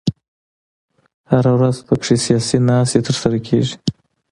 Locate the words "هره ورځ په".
1.31-1.93